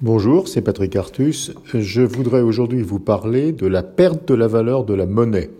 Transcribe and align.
Bonjour, 0.00 0.46
c'est 0.46 0.62
Patrick 0.62 0.94
Artus. 0.94 1.50
Je 1.74 2.02
voudrais 2.02 2.40
aujourd'hui 2.40 2.82
vous 2.82 3.00
parler 3.00 3.50
de 3.50 3.66
la 3.66 3.82
perte 3.82 4.28
de 4.28 4.34
la 4.34 4.46
valeur 4.46 4.84
de 4.84 4.94
la 4.94 5.06
monnaie. 5.06 5.50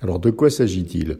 Alors 0.00 0.18
de 0.18 0.30
quoi 0.30 0.48
s'agit-il? 0.48 1.18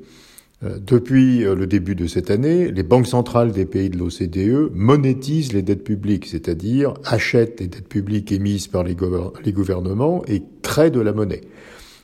Euh, 0.64 0.78
Depuis 0.78 1.44
euh, 1.44 1.54
le 1.54 1.66
début 1.66 1.94
de 1.94 2.06
cette 2.06 2.30
année, 2.30 2.72
les 2.72 2.82
banques 2.82 3.06
centrales 3.06 3.52
des 3.52 3.66
pays 3.66 3.90
de 3.90 3.98
l'OCDE 3.98 4.70
monétisent 4.74 5.52
les 5.52 5.60
dettes 5.60 5.84
publiques, 5.84 6.24
c'est-à-dire 6.24 6.94
achètent 7.04 7.60
les 7.60 7.66
dettes 7.66 7.86
publiques 7.86 8.32
émises 8.32 8.66
par 8.66 8.82
les, 8.82 8.94
gouvernements 8.94 10.22
et 10.26 10.42
créent 10.62 10.90
de 10.90 11.00
la 11.00 11.12
monnaie. 11.12 11.42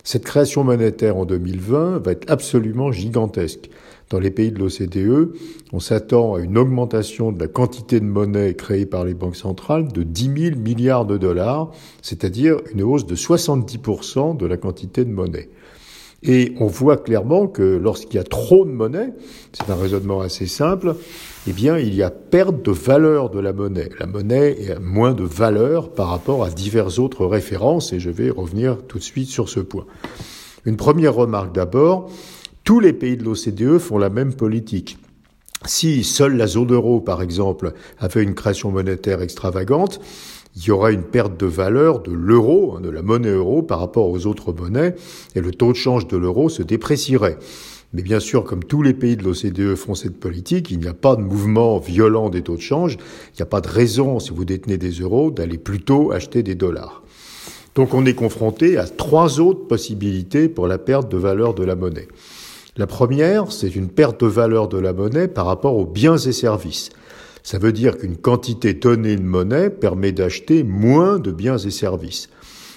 Cette 0.07 0.25
création 0.25 0.65
monétaire 0.65 1.17
en 1.17 1.25
2020 1.25 2.01
va 2.01 2.13
être 2.13 2.31
absolument 2.31 2.93
gigantesque. 2.93 3.71
Dans 4.11 4.21
les 4.21 4.31
pays 4.31 4.53
de 4.53 4.59
l'OCDE, 4.59 5.33
on 5.73 5.81
s'attend 5.81 6.35
à 6.35 6.41
une 6.41 6.59
augmentation 6.59 7.33
de 7.33 7.41
la 7.41 7.49
quantité 7.49 8.01
de 8.01 8.05
monnaie 8.05 8.53
créée 8.53 8.85
par 8.85 9.07
les 9.07 9.15
banques 9.15 9.35
centrales 9.35 9.91
de 9.91 10.03
10 10.03 10.51
000 10.51 10.57
milliards 10.59 11.07
de 11.07 11.17
dollars, 11.17 11.71
c'est-à-dire 12.03 12.59
une 12.75 12.83
hausse 12.83 13.07
de 13.07 13.17
70% 13.17 14.37
de 14.37 14.45
la 14.45 14.59
quantité 14.59 15.07
de 15.07 15.11
monnaie. 15.11 15.49
Et 16.27 16.55
on 16.59 16.67
voit 16.67 16.97
clairement 16.97 17.47
que 17.47 17.63
lorsqu'il 17.63 18.15
y 18.15 18.19
a 18.19 18.25
trop 18.25 18.65
de 18.65 18.71
monnaie, 18.71 19.13
c'est 19.53 19.71
un 19.71 19.75
raisonnement 19.75 20.23
assez 20.23 20.47
simple, 20.47 20.97
eh 21.47 21.53
bien, 21.53 21.77
il 21.77 21.95
y 21.95 22.03
a 22.03 22.11
perte 22.11 22.63
de 22.63 22.71
valeur 22.73 23.29
de 23.29 23.39
la 23.41 23.53
monnaie. 23.53 23.91
La 24.01 24.07
monnaie 24.07 24.73
a 24.73 24.79
moins 24.81 25.13
de 25.13 25.25
valeur 25.25 25.93
par 25.93 26.09
rapport 26.09 26.43
à 26.43 26.49
diverses 26.49 26.99
autres 26.99 27.27
références, 27.27 27.93
et 27.93 28.01
je 28.01 28.09
vais 28.09 28.31
revenir 28.31 28.79
tout 28.89 28.99
de 28.99 29.03
suite 29.03 29.29
sur 29.29 29.51
ce 29.51 29.61
point. 29.61 29.85
Une 30.65 30.77
première 30.77 31.15
remarque 31.15 31.55
d'abord, 31.55 32.11
tous 32.65 32.81
les 32.81 32.95
pays 32.95 33.19
de 33.19 33.25
l'OCDE 33.25 33.79
font 33.79 33.99
la 33.99 34.09
même 34.09 34.33
politique. 34.33 34.97
Si 35.67 36.05
seule 36.05 36.37
la 36.37 36.47
zone 36.47 36.73
euro, 36.73 37.01
par 37.01 37.21
exemple, 37.21 37.75
avait 37.99 38.23
une 38.23 38.35
création 38.35 38.71
monétaire 38.71 39.21
extravagante, 39.21 40.01
il 40.57 40.65
y 40.65 40.71
aurait 40.71 40.95
une 40.95 41.03
perte 41.03 41.39
de 41.39 41.47
valeur 41.47 42.01
de 42.01 42.13
l'euro, 42.13 42.77
hein, 42.77 42.81
de 42.81 42.91
la 42.91 43.03
monnaie 43.03 43.31
euro 43.31 43.63
par 43.63 43.81
rapport 43.81 44.09
aux 44.09 44.27
autres 44.27 44.53
monnaies, 44.53 44.95
et 45.35 45.41
le 45.41 45.51
taux 45.51 45.73
de 45.73 45.77
change 45.77 46.07
de 46.07 46.17
l'euro 46.17 46.49
se 46.49 46.63
déprécierait. 46.63 47.39
Mais 47.93 48.03
bien 48.03 48.21
sûr, 48.21 48.43
comme 48.43 48.65
tous 48.65 48.83
les 48.83 48.95
pays 48.95 49.17
de 49.17 49.23
l'OCDE 49.23 49.77
font 49.77 49.95
cette 49.95 50.19
politique, 50.19 50.71
il 50.71 50.81
n'y 50.81 50.89
a 50.89 50.95
pas 50.95 51.15
de 51.17 51.23
mouvement 51.23 51.79
violent 51.79 52.29
des 52.29 52.43
taux 52.43 52.57
de 52.57 52.61
change, 52.61 52.95
il 52.95 53.37
n'y 53.39 53.43
a 53.43 53.47
pas 53.47 53.61
de 53.61 53.69
raison, 53.69 54.19
si 54.19 54.31
vous 54.31 54.45
détenez 54.45 54.79
des 54.79 54.91
euros, 54.91 55.31
d'aller 55.31 55.59
plutôt 55.59 56.11
acheter 56.11 56.43
des 56.43 56.57
dollars. 56.57 57.03
Donc 57.75 57.95
on 57.95 58.07
est 58.07 58.15
confronté 58.15 58.79
à 58.79 58.87
trois 58.87 59.41
autres 59.41 59.67
possibilités 59.67 60.49
pour 60.49 60.69
la 60.69 60.79
perte 60.79 61.11
de 61.11 61.17
valeur 61.17 61.55
de 61.55 61.65
la 61.65 61.75
monnaie. 61.75 62.09
La 62.77 62.87
première, 62.89 63.53
c'est 63.53 63.75
une 63.77 63.89
perte 63.89 64.21
de 64.21 64.27
valeur 64.27 64.69
de 64.69 64.79
la 64.79 64.93
monnaie 64.93 65.29
par 65.29 65.47
rapport 65.47 65.77
aux 65.77 65.87
biens 65.87 66.17
et 66.17 66.33
services. 66.33 66.91
Ça 67.47 67.59
veut 67.59 67.73
dire 67.73 67.99
qu'une 67.99 68.17
quantité 68.17 68.73
donnée 68.73 69.17
de 69.17 69.23
monnaie 69.23 69.69
permet 69.69 70.13
d'acheter 70.13 70.63
moins 70.63 71.19
de 71.19 71.31
biens 71.31 71.59
et 71.59 71.71
services. 71.71 72.31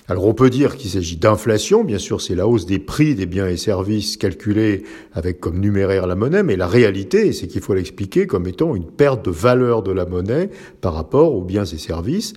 Alors 0.09 0.27
on 0.27 0.33
peut 0.33 0.49
dire 0.49 0.75
qu'il 0.75 0.89
s'agit 0.89 1.15
d'inflation, 1.15 1.85
bien 1.85 1.97
sûr 1.97 2.19
c'est 2.19 2.35
la 2.35 2.47
hausse 2.47 2.65
des 2.65 2.77
prix 2.77 3.15
des 3.15 3.25
biens 3.25 3.47
et 3.47 3.55
services 3.55 4.17
calculés 4.17 4.83
avec 5.13 5.39
comme 5.39 5.61
numéraire 5.61 6.05
la 6.05 6.15
monnaie, 6.15 6.43
mais 6.43 6.57
la 6.57 6.67
réalité 6.67 7.31
c'est 7.31 7.47
qu'il 7.47 7.61
faut 7.61 7.73
l'expliquer 7.73 8.27
comme 8.27 8.45
étant 8.45 8.75
une 8.75 8.91
perte 8.91 9.23
de 9.23 9.31
valeur 9.31 9.83
de 9.83 9.93
la 9.93 10.05
monnaie 10.05 10.49
par 10.81 10.93
rapport 10.93 11.33
aux 11.33 11.43
biens 11.43 11.65
et 11.65 11.77
services. 11.77 12.33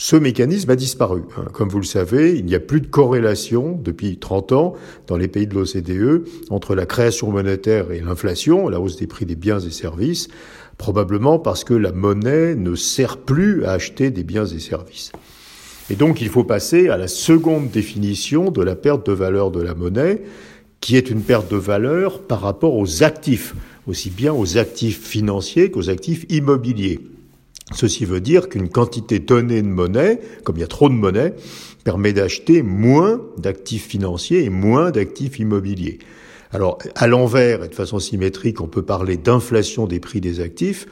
Ce 0.00 0.14
mécanisme 0.14 0.70
a 0.70 0.76
disparu. 0.76 1.22
Hein. 1.36 1.46
Comme 1.52 1.68
vous 1.68 1.80
le 1.80 1.84
savez, 1.84 2.38
il 2.38 2.44
n'y 2.44 2.54
a 2.54 2.60
plus 2.60 2.80
de 2.80 2.86
corrélation 2.86 3.76
depuis 3.82 4.16
30 4.16 4.52
ans 4.52 4.74
dans 5.08 5.16
les 5.16 5.26
pays 5.26 5.48
de 5.48 5.54
l'OCDE 5.56 6.24
entre 6.50 6.76
la 6.76 6.86
création 6.86 7.32
monétaire 7.32 7.90
et 7.90 7.98
l'inflation, 7.98 8.68
la 8.68 8.78
hausse 8.78 8.96
des 8.96 9.08
prix 9.08 9.26
des 9.26 9.34
biens 9.34 9.58
et 9.58 9.72
services, 9.72 10.28
probablement 10.78 11.40
parce 11.40 11.64
que 11.64 11.74
la 11.74 11.90
monnaie 11.90 12.54
ne 12.54 12.76
sert 12.76 13.16
plus 13.16 13.64
à 13.64 13.72
acheter 13.72 14.12
des 14.12 14.22
biens 14.22 14.46
et 14.46 14.60
services. 14.60 15.10
Et 15.90 15.96
donc 15.96 16.20
il 16.20 16.28
faut 16.28 16.44
passer 16.44 16.90
à 16.90 16.96
la 16.96 17.08
seconde 17.08 17.68
définition 17.68 18.52
de 18.52 18.62
la 18.62 18.76
perte 18.76 19.04
de 19.04 19.12
valeur 19.12 19.50
de 19.50 19.60
la 19.60 19.74
monnaie, 19.74 20.22
qui 20.78 20.96
est 20.96 21.10
une 21.10 21.22
perte 21.22 21.50
de 21.50 21.56
valeur 21.56 22.22
par 22.22 22.42
rapport 22.42 22.76
aux 22.76 23.02
actifs, 23.02 23.56
aussi 23.88 24.10
bien 24.10 24.32
aux 24.32 24.58
actifs 24.58 25.04
financiers 25.04 25.72
qu'aux 25.72 25.90
actifs 25.90 26.24
immobiliers. 26.28 27.00
Ceci 27.74 28.04
veut 28.04 28.20
dire 28.20 28.48
qu'une 28.48 28.68
quantité 28.68 29.18
donnée 29.18 29.62
de 29.62 29.68
monnaie, 29.68 30.20
comme 30.44 30.56
il 30.56 30.60
y 30.60 30.64
a 30.64 30.68
trop 30.68 30.88
de 30.88 30.94
monnaie, 30.94 31.34
permet 31.84 32.12
d'acheter 32.12 32.62
moins 32.62 33.20
d'actifs 33.36 33.86
financiers 33.86 34.44
et 34.44 34.50
moins 34.50 34.90
d'actifs 34.90 35.38
immobiliers. 35.38 35.98
Alors, 36.50 36.78
à 36.94 37.06
l'envers 37.06 37.62
et 37.64 37.68
de 37.68 37.74
façon 37.74 37.98
symétrique, 37.98 38.60
on 38.60 38.68
peut 38.68 38.82
parler 38.82 39.18
d'inflation 39.18 39.86
des 39.86 40.00
prix 40.00 40.20
des 40.20 40.40
actifs, 40.40 40.86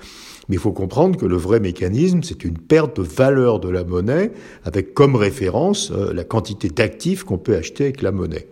mais 0.49 0.57
il 0.57 0.59
faut 0.59 0.73
comprendre 0.73 1.19
que 1.19 1.27
le 1.27 1.37
vrai 1.37 1.61
mécanisme, 1.61 2.23
c'est 2.23 2.45
une 2.45 2.59
perte 2.59 3.01
de 3.01 3.03
valeur 3.03 3.59
de 3.59 3.71
la 3.71 3.83
monnaie 3.83 4.33
avec 4.65 4.93
comme 4.95 5.17
référence 5.17 5.91
euh, 5.91 6.13
la 6.13 6.25
quantité 6.25 6.69
d'actifs 6.69 7.25
qu'on 7.25 7.39
peut 7.39 7.57
acheter 7.57 7.85
avec 7.85 8.03
la 8.03 8.13
monnaie. 8.13 8.49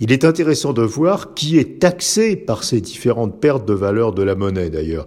Il 0.00 0.10
est 0.10 0.24
intéressant 0.24 0.72
de 0.72 0.82
voir 0.82 1.34
qui 1.34 1.56
est 1.58 1.80
taxé 1.80 2.34
par 2.34 2.64
ces 2.64 2.80
différentes 2.80 3.40
pertes 3.40 3.66
de 3.66 3.74
valeur 3.74 4.12
de 4.12 4.24
la 4.24 4.34
monnaie 4.34 4.68
d'ailleurs. 4.68 5.06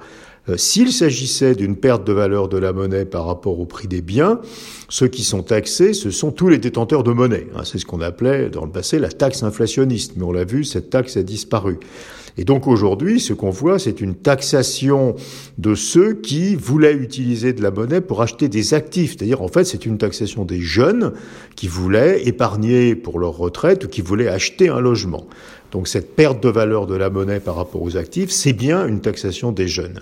Euh, 0.50 0.58
s'il 0.58 0.92
s'agissait 0.92 1.56
d'une 1.56 1.76
perte 1.76 2.06
de 2.06 2.14
valeur 2.14 2.48
de 2.48 2.58
la 2.58 2.74
monnaie 2.74 3.06
par 3.06 3.26
rapport 3.26 3.60
au 3.60 3.66
prix 3.66 3.88
des 3.88 4.02
biens, 4.02 4.40
ceux 4.90 5.08
qui 5.08 5.24
sont 5.24 5.44
taxés, 5.44 5.94
ce 5.94 6.12
sont 6.12 6.32
tous 6.32 6.50
les 6.50 6.58
détenteurs 6.58 7.04
de 7.04 7.12
monnaie. 7.12 7.48
Hein. 7.56 7.64
C'est 7.64 7.80
ce 7.80 7.86
qu'on 7.86 8.02
appelait 8.02 8.50
dans 8.50 8.66
le 8.66 8.72
passé 8.72 9.00
la 9.00 9.10
taxe 9.10 9.44
inflationniste, 9.44 10.14
mais 10.16 10.24
on 10.24 10.32
l'a 10.32 10.46
vu, 10.46 10.64
cette 10.64 10.90
taxe 10.90 11.18
a 11.18 11.24
disparu. 11.24 11.80
Et 12.38 12.44
donc 12.44 12.68
aujourd'hui, 12.68 13.20
ce 13.20 13.34
qu'on 13.34 13.50
voit, 13.50 13.80
c'est 13.80 14.00
une 14.00 14.14
taxation 14.14 15.16
de 15.58 15.74
ceux 15.74 16.14
qui 16.14 16.56
voulaient 16.56 16.94
utiliser 16.94 17.52
de 17.54 17.64
la 17.64 17.72
monnaie 17.72 18.02
pour 18.02 18.22
acheter 18.22 18.48
des 18.48 18.76
actifs. 18.76 19.16
C'est-à-dire, 19.18 19.42
en 19.42 19.48
fait, 19.48 19.64
c'est 19.64 19.86
une 19.86 19.98
taxation 19.98 20.46
des 20.46 20.62
jeunes 20.62 21.14
qui 21.56 21.68
voulaient 21.68 22.28
épargner 22.28 22.96
pour 22.96 23.20
leur 23.20 23.36
retraite 23.36 23.86
ou 23.86 23.88
qui 23.88 24.02
voulaient 24.02 24.28
acheter 24.28 24.70
un 24.70 24.80
logement. 24.80 25.26
Donc 25.72 25.88
cette 25.88 26.16
perte 26.16 26.42
de 26.42 26.50
valeur 26.50 26.86
de 26.86 26.96
la 26.96 27.10
monnaie 27.10 27.40
par 27.40 27.56
rapport 27.56 27.82
aux 27.82 27.98
actifs, 27.98 28.30
c'est 28.30 28.54
bien 28.54 28.88
une 28.88 29.02
taxation 29.02 29.52
des 29.52 29.68
jeunes. 29.68 30.00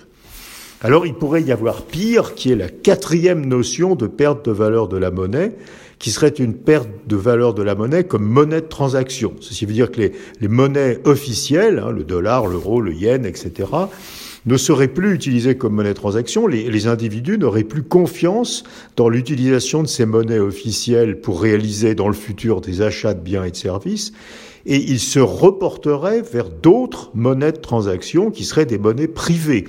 Alors 0.82 1.06
il 1.06 1.14
pourrait 1.14 1.42
y 1.42 1.52
avoir 1.52 1.82
pire, 1.82 2.34
qui 2.34 2.52
est 2.52 2.56
la 2.56 2.68
quatrième 2.68 3.46
notion 3.46 3.94
de 3.94 4.06
perte 4.06 4.44
de 4.44 4.52
valeur 4.52 4.88
de 4.88 4.98
la 4.98 5.10
monnaie, 5.10 5.52
qui 5.98 6.10
serait 6.10 6.28
une 6.28 6.52
perte 6.52 6.90
de 7.06 7.16
valeur 7.16 7.54
de 7.54 7.62
la 7.62 7.74
monnaie 7.74 8.04
comme 8.04 8.24
monnaie 8.24 8.60
de 8.60 8.66
transaction. 8.66 9.32
Ceci 9.40 9.64
veut 9.64 9.72
dire 9.72 9.90
que 9.90 10.12
les, 10.40 10.48
monnaies 10.48 10.98
officielles, 11.04 11.78
hein, 11.78 11.90
le 11.90 12.04
dollar, 12.04 12.46
l'euro, 12.46 12.82
le 12.82 12.92
yen, 12.92 13.24
etc., 13.24 13.70
ne 14.44 14.56
seraient 14.58 14.88
plus 14.88 15.14
utilisées 15.14 15.56
comme 15.56 15.74
monnaie 15.74 15.88
de 15.88 15.94
transaction. 15.94 16.46
Les, 16.46 16.70
les 16.70 16.86
individus 16.86 17.38
n'auraient 17.38 17.64
plus 17.64 17.82
confiance 17.82 18.62
dans 18.96 19.08
l'utilisation 19.08 19.82
de 19.82 19.88
ces 19.88 20.04
monnaies 20.04 20.38
officielles 20.38 21.20
pour 21.22 21.40
réaliser 21.40 21.94
dans 21.94 22.08
le 22.08 22.14
futur 22.14 22.60
des 22.60 22.82
achats 22.82 23.14
de 23.14 23.20
biens 23.20 23.44
et 23.44 23.50
de 23.50 23.56
services. 23.56 24.12
Et 24.66 24.76
ils 24.76 25.00
se 25.00 25.20
reporteraient 25.20 26.22
vers 26.22 26.50
d'autres 26.50 27.10
monnaies 27.14 27.52
de 27.52 27.60
transaction 27.60 28.30
qui 28.30 28.44
seraient 28.44 28.66
des 28.66 28.78
monnaies 28.78 29.08
privées 29.08 29.64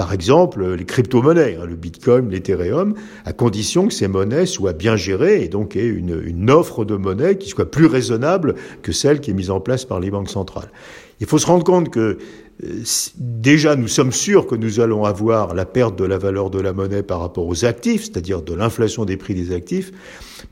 par 0.00 0.14
exemple, 0.14 0.64
les 0.76 0.86
crypto-monnaies, 0.86 1.58
hein, 1.60 1.66
le 1.66 1.76
Bitcoin, 1.76 2.30
l'Ethereum, 2.30 2.94
à 3.26 3.34
condition 3.34 3.86
que 3.86 3.92
ces 3.92 4.08
monnaies 4.08 4.46
soient 4.46 4.72
bien 4.72 4.96
gérées 4.96 5.44
et 5.44 5.48
donc 5.48 5.76
aient 5.76 5.84
une, 5.84 6.22
une 6.24 6.50
offre 6.50 6.86
de 6.86 6.96
monnaie 6.96 7.36
qui 7.36 7.50
soit 7.50 7.70
plus 7.70 7.84
raisonnable 7.84 8.54
que 8.80 8.92
celle 8.92 9.20
qui 9.20 9.30
est 9.30 9.34
mise 9.34 9.50
en 9.50 9.60
place 9.60 9.84
par 9.84 10.00
les 10.00 10.10
banques 10.10 10.30
centrales. 10.30 10.70
Il 11.20 11.26
faut 11.26 11.38
se 11.38 11.46
rendre 11.46 11.64
compte 11.64 11.90
que 11.90 12.18
euh, 12.64 12.82
déjà 13.16 13.76
nous 13.76 13.88
sommes 13.88 14.12
sûrs 14.12 14.46
que 14.46 14.54
nous 14.54 14.80
allons 14.80 15.04
avoir 15.04 15.54
la 15.54 15.66
perte 15.66 15.98
de 15.98 16.04
la 16.04 16.18
valeur 16.18 16.50
de 16.50 16.60
la 16.60 16.72
monnaie 16.72 17.02
par 17.02 17.20
rapport 17.20 17.46
aux 17.46 17.64
actifs, 17.64 18.04
c'est-à-dire 18.04 18.42
de 18.42 18.54
l'inflation 18.54 19.04
des 19.04 19.16
prix 19.16 19.34
des 19.34 19.52
actifs, 19.52 19.92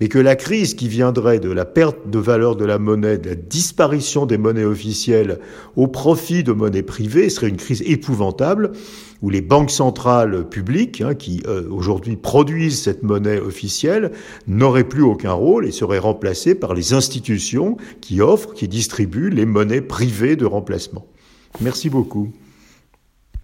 mais 0.01 0.09
que 0.09 0.19
la 0.19 0.37
crise 0.37 0.75
qui 0.75 0.89
viendrait 0.89 1.41
de 1.41 1.51
la 1.51 1.65
perte 1.65 2.09
de 2.09 2.19
valeur 2.19 2.57
de 2.57 2.65
la 2.65 2.79
monnaie, 2.79 3.19
de 3.19 3.31
la 3.31 3.35
disparition 3.35 4.27
des 4.27 4.39
monnaies 4.39 4.65
officielles 4.65 5.39
au 5.77 5.87
profit 5.87 6.45
de 6.45 6.53
monnaies 6.53 6.83
privées 6.83 7.31
serait 7.31 7.49
une 7.49 7.57
crise 7.57 7.83
épouvantable 7.87 8.73
où 9.21 9.31
les 9.31 9.41
banques 9.41 9.71
centrales 9.71 10.49
publiques, 10.49 11.01
hein, 11.01 11.15
qui 11.15 11.43
euh, 11.47 11.69
aujourd'hui 11.71 12.17
produisent 12.17 12.83
cette 12.83 13.03
monnaie 13.03 13.41
officielle, 13.41 14.13
n'auraient 14.47 14.85
plus 14.85 15.03
aucun 15.03 15.33
rôle 15.33 15.67
et 15.67 15.73
seraient 15.73 15.99
remplacées 15.99 16.55
par 16.55 16.75
les 16.75 16.93
institutions 16.93 17.77
qui 18.01 18.21
offrent, 18.21 18.55
qui 18.55 18.69
distribuent 18.69 19.31
les 19.31 19.47
monnaies 19.47 19.81
privées 19.81 20.37
de 20.37 20.47
Merci 21.61 21.91
beaucoup. 21.91 22.33